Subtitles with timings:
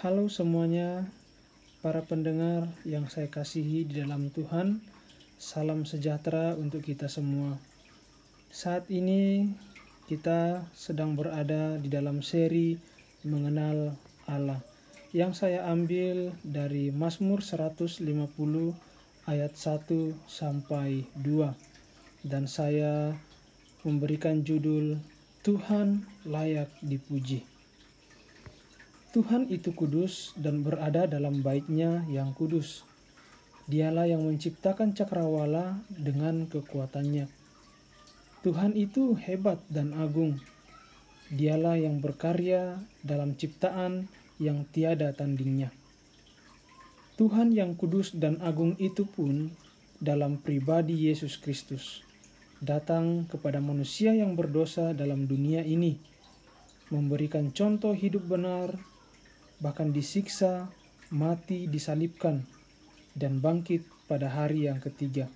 [0.00, 1.12] Halo semuanya,
[1.84, 4.80] para pendengar yang saya kasihi di dalam Tuhan.
[5.36, 7.60] Salam sejahtera untuk kita semua.
[8.48, 9.52] Saat ini
[10.08, 12.80] kita sedang berada di dalam seri
[13.28, 13.92] mengenal
[14.24, 14.64] Allah
[15.12, 18.00] yang saya ambil dari Mazmur 150
[19.28, 23.12] ayat 1 sampai 2 dan saya
[23.84, 24.96] memberikan judul
[25.44, 27.59] Tuhan layak dipuji.
[29.10, 32.86] Tuhan itu kudus dan berada dalam baiknya yang kudus.
[33.66, 37.26] Dialah yang menciptakan cakrawala dengan kekuatannya.
[38.46, 40.38] Tuhan itu hebat dan agung.
[41.34, 44.06] Dialah yang berkarya dalam ciptaan
[44.38, 45.74] yang tiada tandingnya.
[47.18, 49.50] Tuhan yang kudus dan agung itu pun
[49.98, 52.06] dalam pribadi Yesus Kristus
[52.60, 55.96] datang kepada manusia yang berdosa dalam dunia ini,
[56.92, 58.76] memberikan contoh hidup benar,
[59.60, 60.72] bahkan disiksa,
[61.12, 62.48] mati, disalibkan,
[63.12, 65.28] dan bangkit pada hari yang ketiga,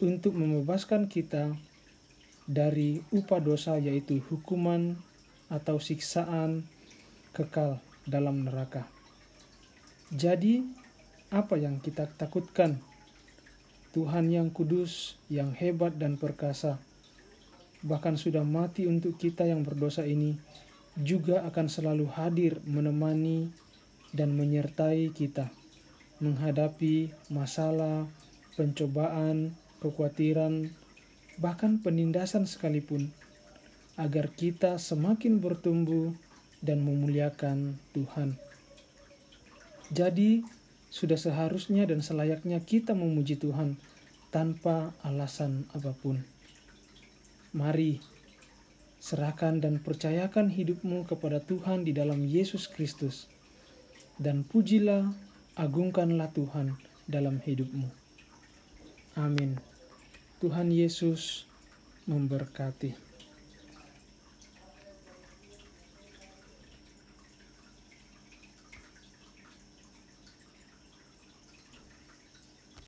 [0.00, 1.52] untuk membebaskan kita
[2.48, 4.96] dari upah dosa, yaitu hukuman
[5.52, 6.64] atau siksaan
[7.36, 8.88] kekal dalam neraka.
[10.08, 10.64] Jadi,
[11.28, 12.80] apa yang kita takutkan?
[13.92, 16.80] Tuhan yang kudus, yang hebat dan perkasa,
[17.84, 20.36] bahkan sudah mati untuk kita yang berdosa ini,
[20.98, 23.50] juga akan selalu hadir menemani
[24.10, 25.50] dan menyertai kita
[26.18, 28.10] menghadapi masalah,
[28.58, 30.74] pencobaan, kekhawatiran,
[31.38, 33.14] bahkan penindasan sekalipun,
[33.94, 36.10] agar kita semakin bertumbuh
[36.58, 38.34] dan memuliakan Tuhan.
[39.94, 40.42] Jadi,
[40.90, 43.78] sudah seharusnya dan selayaknya kita memuji Tuhan
[44.34, 46.18] tanpa alasan apa pun.
[47.54, 48.02] Mari
[48.98, 53.30] serahkan dan percayakan hidupmu kepada Tuhan di dalam Yesus Kristus,
[54.18, 55.08] dan pujilah,
[55.54, 56.74] agungkanlah Tuhan
[57.06, 57.88] dalam hidupmu.
[59.18, 59.58] Amin.
[60.38, 61.46] Tuhan Yesus
[62.06, 63.07] memberkati.